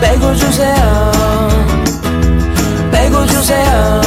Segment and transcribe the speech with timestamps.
[0.00, 1.50] 빼고 주세요.
[2.90, 4.00] 빼고 주세요.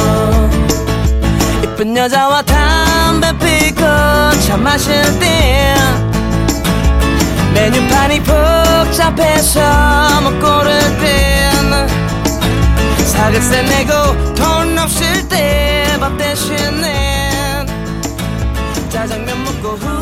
[1.62, 3.82] 이쁜 여자와 담배 피고
[4.46, 5.74] 차 마실 때
[7.54, 9.60] 메뉴판이 복잡해서
[10.22, 11.88] 못 고를 땐
[13.06, 15.60] 사글세 내고 돈 없을 때
[16.00, 17.66] 밥 대신에
[18.88, 19.99] 짜장면 먹고 후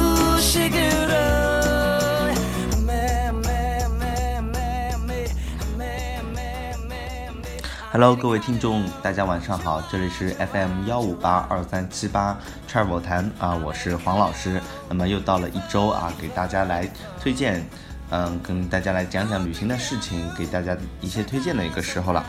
[7.90, 12.38] Hello，各位听众，大家晚上好，这里是 FM 幺五八二三七八
[12.70, 14.60] Travel 谈啊，我是黄老师。
[14.90, 16.86] 那么又到了一周啊，给大家来
[17.18, 17.66] 推荐，
[18.10, 22.22] 嗯，跟大家来讲讲旅行的事情，给大家一些推荐的一个时候了。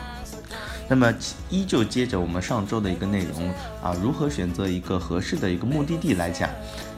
[0.88, 1.12] 那么
[1.50, 3.50] 依旧接着我们上周的一个内容
[3.82, 6.48] 啊，如何选择一个合适的一个目的地来讲。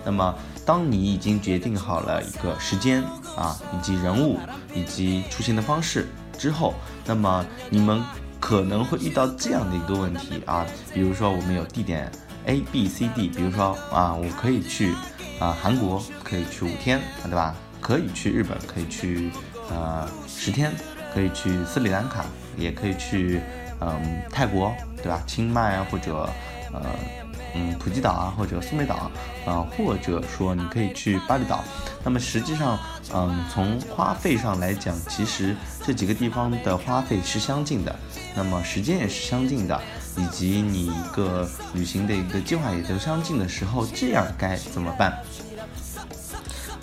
[0.04, 0.32] 那么
[0.64, 3.02] 当你已经决定好了一个时间
[3.36, 4.38] 啊，以及人物
[4.72, 6.06] 以及出行的方式
[6.38, 8.00] 之后，那么你们
[8.42, 12.10] 可能会遇到这样的一个问题啊，比如说我们有地点
[12.46, 14.92] A、B、C、D，比如说啊，我可以去
[15.38, 17.54] 啊韩国，可以去五天，对吧？
[17.80, 19.30] 可以去日本，可以去
[19.70, 20.72] 呃十天，
[21.14, 22.24] 可以去斯里兰卡，
[22.56, 23.40] 也可以去
[23.80, 25.22] 嗯泰国，对吧？
[25.24, 26.28] 清迈啊，或者
[26.72, 26.82] 呃
[27.54, 29.10] 嗯普吉岛啊，或者苏梅岛啊，
[29.46, 31.62] 呃或者说你可以去巴厘岛。
[32.04, 32.78] 那么实际上，
[33.14, 37.94] 嗯，从花费上来讲，其实这几个地方的花费是相近的，
[38.34, 39.80] 那么时间也是相近的，
[40.16, 45.16] 以及你一个旅行的一个计划也都相近的时候，这样该怎么办？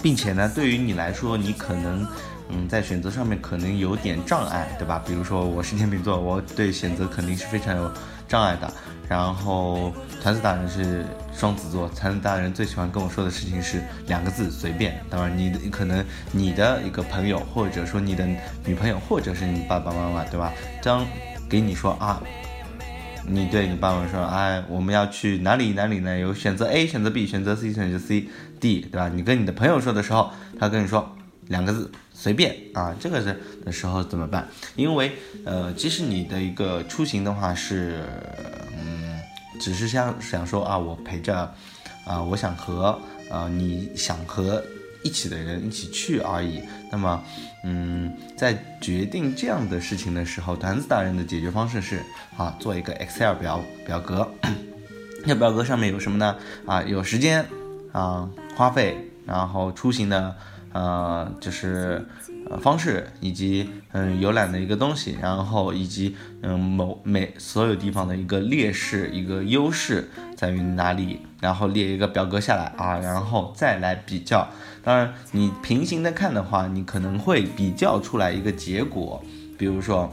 [0.02, 2.08] 并且呢，对于你来说，你可能，
[2.48, 5.04] 嗯，在选择上面可能有点障碍，对吧？
[5.06, 7.92] 比如说我是天秤座，我对选择肯定是非常有
[8.30, 8.72] 障碍的。
[9.10, 9.92] 然后
[10.22, 11.04] 团子大人是
[11.34, 15.04] 双子座，团子大人最喜欢跟我说的事情是两个字：随便。
[15.10, 18.26] 当然，你的可能你的一个朋友，或者说你的
[18.66, 20.54] 女朋友，或者是你爸爸妈妈，对吧？
[20.84, 21.06] 当
[21.50, 22.22] 给你说啊。
[23.32, 26.18] 你对你爸妈说，哎，我们要去哪里哪里呢？
[26.18, 29.08] 有选择 A，选择 B，选择 C，选择 C，D，对吧？
[29.14, 31.16] 你跟你的朋友说的时候，他跟你说
[31.50, 32.96] 两个字，随便啊。
[33.00, 34.48] 这个是的时候怎么办？
[34.76, 35.12] 因为
[35.46, 38.04] 呃，即使你的一个出行的话是，
[38.78, 39.20] 嗯，
[39.60, 41.54] 只是想想说啊，我陪着，
[42.06, 43.00] 啊，我想和
[43.30, 44.64] 啊你想和
[45.04, 46.62] 一起的人一起去而已。
[46.92, 47.24] 那么，
[47.64, 52.02] 嗯，在决定这样的事情的时候，团子大人的解决方式是
[52.38, 54.28] 啊，做一个 Excel 表表格。
[55.26, 56.36] 那表格上面有什么呢？
[56.66, 57.46] 啊，有时间
[57.92, 60.36] 啊，花费，然后出行的
[60.72, 62.06] 呃，就是
[62.50, 74.48] 呃方式，以及嗯游览的一个东西，然后以及嗯某每所有地方的一个劣势，一个优势在于哪里，然后列一个表格下来啊，然后再来比较。
[74.82, 79.22] 当然，你平行的看的话，你可能会比较出来一个结果，
[79.58, 80.10] 比如说，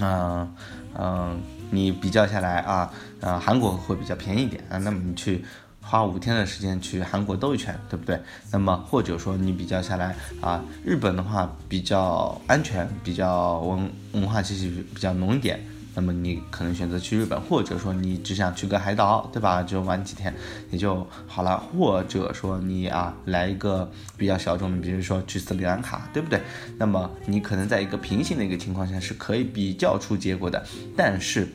[0.00, 0.50] 嗯
[0.96, 1.38] 嗯，
[1.70, 2.90] 你比较下来啊，
[3.20, 5.44] 呃，韩国会比较便宜一点啊，那么你去
[5.88, 8.20] 花五天的时间去韩国兜一圈，对不对？
[8.52, 15.58] 那么或者说你比较下来啊，日本的话比较安全，比较文文化气息比较浓一点。
[15.94, 19.62] 那么你可能选择去日本，或者说你只想去个海岛，对吧？
[19.62, 20.32] 就玩几天
[20.70, 21.58] 也就好了。
[21.72, 26.40] 或者说你啊来一个比较小众的，比如说去斯里兰卡，对不对？
[26.76, 30.62] 那么你可能在一个平行的一个情况下是可以比较出结果的。
[30.94, 31.48] 但是，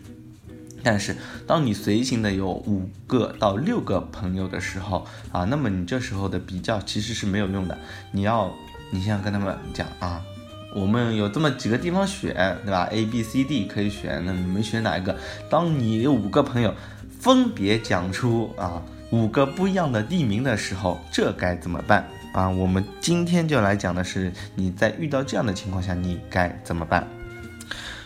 [0.83, 1.15] 但是
[1.47, 7.77] 当你随行的有五个到六个朋友的时候啊，那么你这时候的比较其实是没有用的。
[8.11, 8.53] 你要
[8.91, 10.21] 你先跟他们讲啊。
[10.75, 12.33] 我们有这么几个地方选，
[12.65, 15.15] 对吧？A、B、C、D 可以选，那你们选哪一个？
[15.47, 16.73] 当你有五个朋友
[17.19, 18.81] 分别讲出啊
[19.11, 22.49] 五个不一样的地名的时候，这该怎么办啊？
[22.49, 27.07] 我们今天就来讲的是你在遇到这样的情况下，你该怎么办？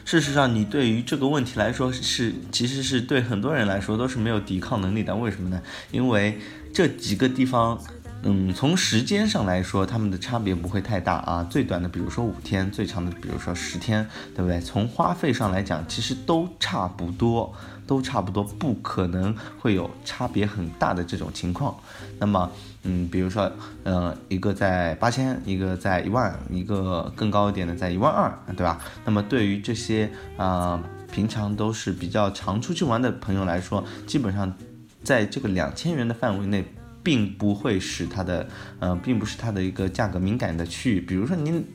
[0.07, 5.13] 事实上，你对于这个问题来说是，其实是对很多人来说都是没有抵抗能力的。
[5.13, 5.61] 为什么呢？
[5.91, 6.39] 因为
[6.73, 7.77] 这几个地方。
[8.23, 11.47] 嗯，从时间上来说，他们的差别不会太大啊。
[11.51, 14.05] 最短的，比如说五天；最长的，比如说十天，
[14.35, 14.59] 对不对？
[14.59, 17.53] 从花费上来讲，其实都差不多，
[17.87, 21.75] 都差不多，不可能会有差别很大的这种情况。
[22.19, 22.51] 那么，
[22.83, 23.51] 嗯，比如说，
[23.83, 28.79] 呃，一个在八千，一个在一万，一个更高一点的在一万二，对吧？
[29.05, 34.53] 那么对于这些啊，平常都是比较常出去玩的朋友来说，基本上
[35.01, 36.63] 在这个两千元的范围内。
[37.03, 38.45] 并不会使它的，
[38.79, 40.99] 呃，并不是它的一个价格敏感的区域。
[40.99, 41.65] 比如说，您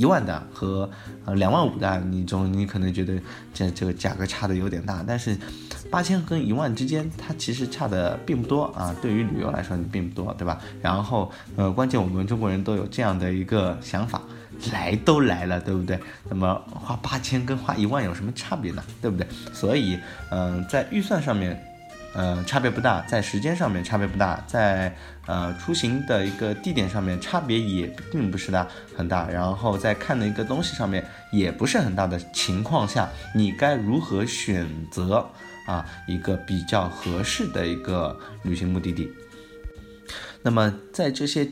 [0.00, 0.88] 一万的和
[1.26, 3.20] 呃两万五的，你总你可能觉得
[3.52, 5.36] 这这个价格差的有点大，但是
[5.90, 8.96] 八千跟一万之间，它其实差的并不多啊。
[9.02, 10.58] 对于旅游来说，你并不多，对吧？
[10.80, 14.22] 然后呃，关键我们中国人都有这样的一个想法，
[14.72, 16.00] 来都来了，对不对？
[16.30, 18.82] 那么花八千跟花一万有什么差别呢？
[19.02, 19.26] 对不对？
[19.52, 19.98] 所以
[20.30, 21.62] 嗯，在预算上面。
[22.12, 24.94] 呃，差别不大，在时间上面差别不大，在
[25.26, 28.66] 呃出行的一个地点上面差别也并不是大
[28.96, 35.30] 很大，然后在看的一个东西上面也不是很大的情况下，你该如何选择
[35.66, 39.08] 啊一个比较合适的一个旅行目的地？
[40.42, 41.48] 那么在这些。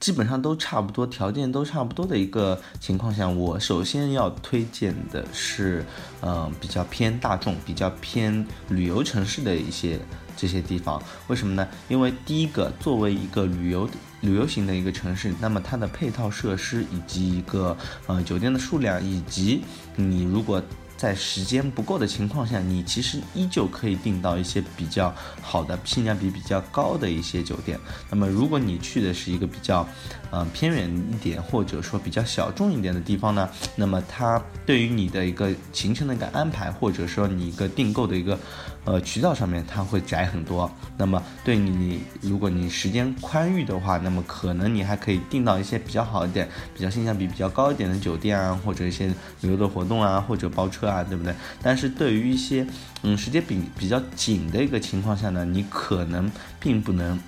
[0.00, 5.84] 基本上都差不多，条件都差不多的一个情况下，我首先要推荐的是，
[6.22, 10.00] 嗯，比较偏大众、比较偏旅游城市的一些
[10.34, 11.00] 这些地方。
[11.28, 11.68] 为什么呢？
[11.88, 13.86] 因为第一个，作为一个旅游
[14.22, 17.76] 旅游型的一个城市，那么它的配套设施以及一个
[18.06, 19.62] 呃酒店的数量，以及
[19.96, 20.62] 你如果
[21.00, 25.10] 在时间不够的情况下，你其实依旧可以订到一些比较
[25.40, 27.80] 好的、性价比比较高的一些酒店。
[28.10, 29.88] 那么，如果你去的是一个比较，
[30.30, 38.38] 嗯，偏远一点或者说比较小众一点的地方呢，那么它对于你的一个行程的一个安排，或者说你一个订购的一个。
[38.86, 40.70] 呃，渠道上面它会窄很多。
[40.96, 49.08] 那么对你，如果你时间宽裕的话，那么可能你还可以订到一些比较好一点、比较性价比比较高一点的酒店啊，或者一些
[49.42, 51.34] 旅游的活动啊，或者包车啊，对不对？
[51.62, 52.66] 但是对于一些
[53.02, 57.20] 嗯时间比比较紧的一个情况下呢，你可能并不能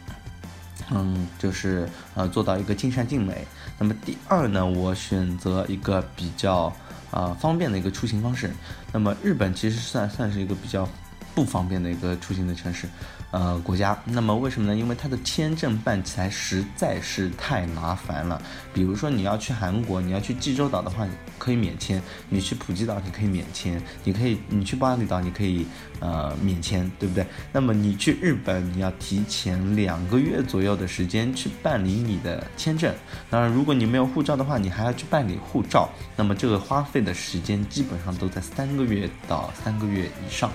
[0.90, 3.46] 嗯就是呃做到一个尽善尽美。
[3.78, 6.74] 那么第二呢，我选择一个比较
[7.10, 8.50] 啊方便的一个出行方式。
[8.90, 10.88] 那么日本其实算算是一个比较。
[11.34, 12.86] 不方便的一个出行的城市，
[13.30, 13.96] 呃，国家。
[14.04, 14.76] 那么为什么呢？
[14.78, 18.40] 因为它的签证办起来实在是太麻烦了。
[18.74, 21.06] 比如说你要去韩国，你要去济州岛的话，
[21.38, 21.98] 可以免签；
[22.28, 25.66] 你去普吉岛，你可以免签；你可以，你去巴厘岛，你可以
[26.00, 27.26] 呃免签，对不对？
[27.52, 32.94] 那么你去日本，你要提前两个月左右的时间去办理你的签证。
[33.30, 35.88] 当然，如果你没有护照的话，你还要去办理护照。
[36.16, 40.52] 那么这个花费的时间基本上都在三个月到三个月以上。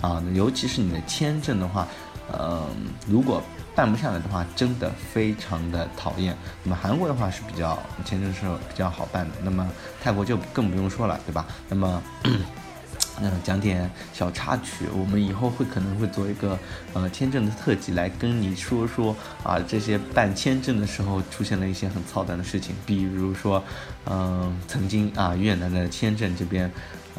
[0.00, 1.86] 啊，尤其是你的签证的话，
[2.38, 2.66] 嗯，
[3.06, 3.42] 如果
[3.74, 6.36] 办不下来的话，真的非常的讨厌。
[6.64, 9.68] 那么韩国的话是比较签证是比较好办的，那么
[10.02, 11.46] 泰国就更不用说了，对吧？
[11.68, 16.58] 那么，嗯，讲点小插曲，我们以后会可能会做一个
[16.92, 19.14] 呃签证的特辑，来跟你说说
[19.44, 23.62] 啊这些办签证的时候出现了一些很操蛋的事情，比如说，
[24.06, 26.70] 嗯，曾经啊越南的签证这边。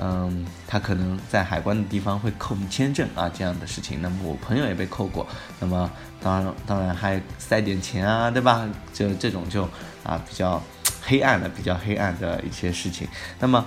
[0.01, 4.01] 嗯，他可能在海关的地方会扣你签证啊，这样的事情。
[4.01, 5.27] 那么我朋友也被扣过，
[5.59, 5.91] 那么
[6.21, 8.65] 当然当然还塞点钱啊，对吧？
[8.93, 9.67] 就这种就
[10.03, 10.63] 啊比较
[11.01, 13.05] 黑暗的、比较黑暗的一些事情。
[13.41, 13.65] 那么，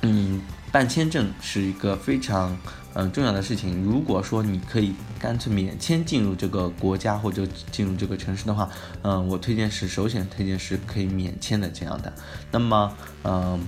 [0.00, 0.40] 嗯，
[0.72, 2.56] 办签证是一个非常
[2.94, 3.84] 嗯重要的事情。
[3.84, 8.66] 如果说你可以干脆免签进入这个国家或者进入这个城市的话，
[9.02, 12.10] 嗯，我推荐是首选推荐是可以免签的这样的。
[12.50, 13.60] 那么，嗯。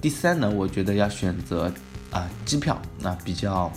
[0.00, 1.72] 第三呢，我觉得要选择
[2.10, 3.70] 啊机票，那比较，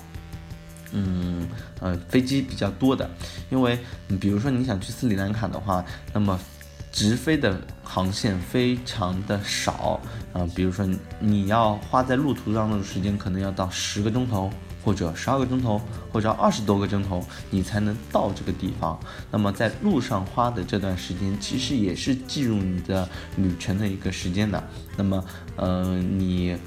[0.92, 1.48] 嗯
[1.80, 3.10] 呃飞机比较多的，
[3.50, 3.78] 因为
[4.08, 6.40] 你比如说你想去斯里兰卡的话，那么
[6.92, 10.00] 直飞的航线非常的少
[10.32, 10.88] 啊，比如说
[11.20, 14.52] 你要花在路途当中的时间可能要到十个钟头。
[14.84, 19.00] 或者十二个钟头，或者二十多个钟头，你才能到这个地方。
[19.32, 24.62] 那么在路上花的这段时间，其实也是计入你的旅程的一个时间的。
[24.98, 25.24] 那么，
[25.56, 26.58] 呃，你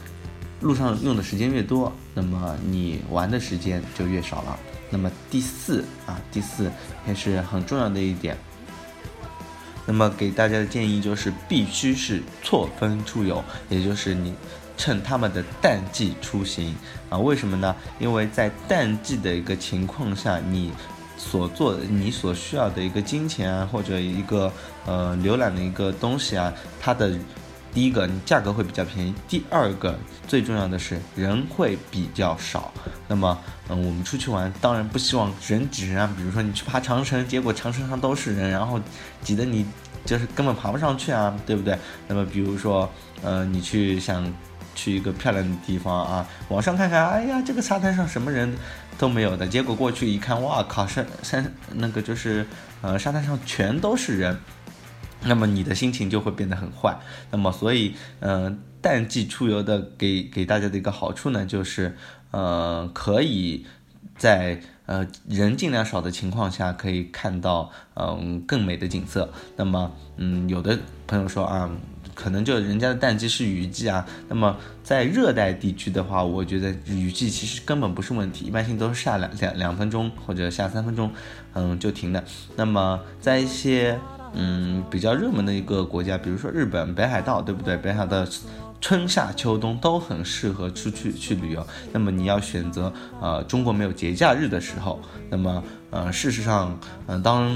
[0.60, 4.58] 路上用的时间越多，那么你玩的时间就越少了。
[4.88, 6.70] 那么第四啊，第四
[7.06, 8.36] 也是很重要的一点。
[9.84, 14.34] 那么给大家的建议就是，必须是错峰出游，也就是你。
[14.76, 16.74] 趁他们的淡季出行
[17.08, 17.16] 啊？
[17.18, 17.74] 为什么呢？
[17.98, 20.72] 因为在淡季的一个情况下，你
[21.16, 24.52] 所做、你所需要的一个金钱啊，或者一个
[24.84, 27.18] 呃浏览的一个东西啊，它的
[27.72, 32.72] 第一个，你价格会比较便宜；第二个，最重要的是人会比较少。
[33.08, 36.12] 那么，嗯，我们出去玩，当然不希望人挤人啊。
[36.16, 38.78] 比如说你去爬长城，结果长城上都是人，然后
[39.22, 39.64] 挤得你
[40.04, 41.78] 就是根本爬不上去啊，对不对？
[42.08, 42.90] 那么，比如说，
[43.22, 44.30] 呃，你去想。
[44.76, 48.54] 去一个漂亮的地方啊，网上看看，哎呀，这个沙滩上什么人
[48.96, 49.48] 都没有的。
[49.48, 52.46] 结果过去一看，哇靠，山山那个就是，
[52.82, 54.38] 呃，沙滩上全都是人，
[55.22, 56.96] 那么你的心情就会变得很坏。
[57.30, 61.96] 那么所以，嗯，淡季出游的给给大家的一个好处呢，就是，
[62.30, 63.66] 呃，可以
[64.18, 69.32] 在呃人尽量少的情况下，可以看到嗯更美的景色。
[69.56, 71.70] 那么，嗯，有的朋友说啊。
[72.16, 74.04] 可能就人家的淡季是雨季啊。
[74.28, 81.08] 那么在热带地区的话，我觉得雨季其实根本不是问题，一般性都是下两两两分钟或者下三分钟，
[81.52, 82.24] 嗯就停的。
[82.56, 83.96] 那么在一些
[84.32, 87.76] 嗯比较热门的一个国家，比如说日本北海道，对不对？
[87.76, 88.26] 北海道。
[88.78, 91.66] 春夏秋冬都很适合出去去旅游。
[91.94, 92.92] 那么你要选择
[93.22, 95.00] 呃中国没有节假日的时候。
[95.30, 97.50] 那么呃事实上，嗯当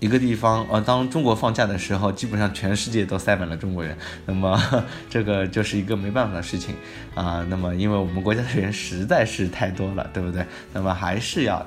[0.00, 3.96] 一个地方呃当中国放假的时候，基本上全世界都塞满了中国人。
[4.26, 4.60] 那么
[5.08, 6.74] 这个就是一个没办法的事情
[7.14, 7.46] 啊。
[7.48, 10.44] 那么因为我们国家的人实在是太多了，对不对？
[10.72, 11.64] 那么还是要。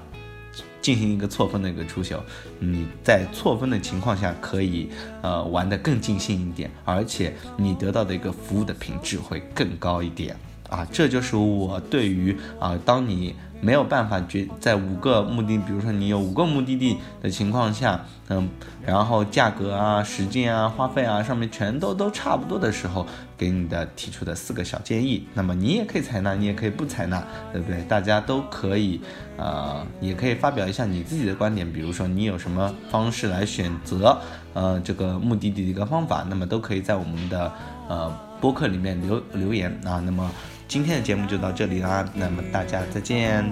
[0.81, 2.21] 进行一个错峰的一个出游，
[2.59, 4.89] 你在错峰的情况下可以
[5.21, 10.35] 呃玩得更尽兴一点，而且你得到的一个服务的品质会更高一点
[10.73, 13.35] 啊，这就是我对于啊，当你。
[13.63, 18.49] 没有办法决在五个目的，比如说你有五个目的地的情况下，嗯，
[18.85, 27.81] 然后价格啊、时间啊、花费啊上面全都都差不多的时候，给你的提出的四个小建议，那么你也可以采纳，你也可以不采纳，对不对？
[27.83, 28.99] 大家都可以，
[29.37, 34.19] 呃，也可以发表一下你自己的观点，比如说你有什么方式来选择，
[34.53, 37.49] 呃，这个目的地的一个方法，那么都可以在我们的
[37.87, 38.11] 呃
[38.41, 40.29] 播客里面留留言啊，那么。
[40.73, 43.45] 今天的节目就到这里啦，那么大家再见。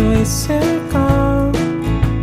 [0.00, 1.50] 있을까?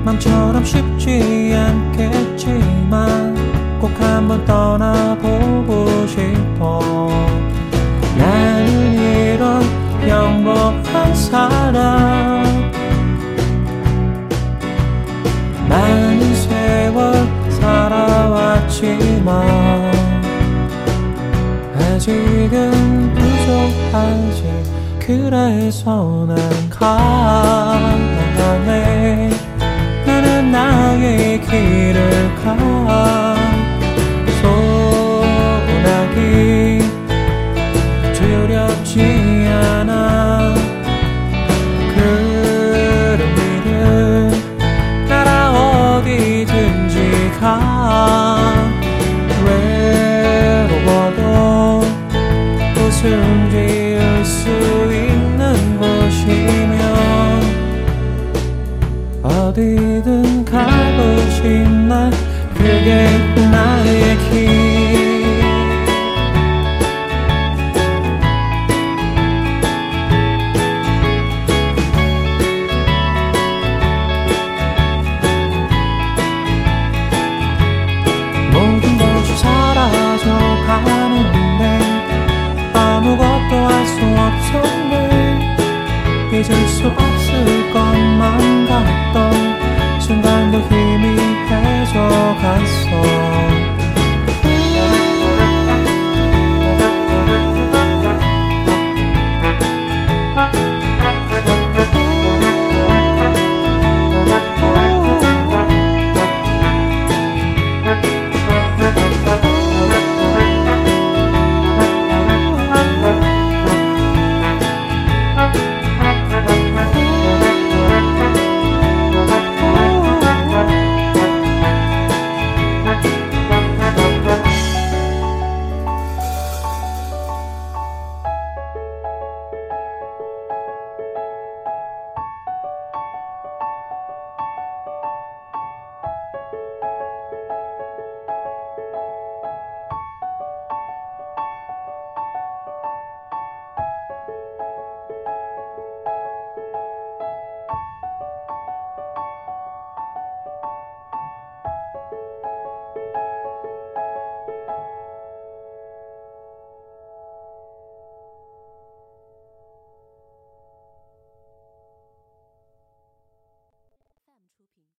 [0.06, 3.34] 맘처럼 쉽지 않겠지만
[3.80, 7.08] 꼭 한번 떠나보고 싶어.
[8.18, 9.62] 나는 이런
[10.06, 12.44] 평범한 사람.
[15.68, 17.14] 많은 세월
[17.50, 19.32] 살아왔지만
[21.76, 27.80] 아직은 부족하지 그래서 난 가난해
[30.06, 33.23] 나는 나의 길을 가